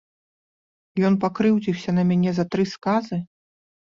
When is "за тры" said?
2.39-2.65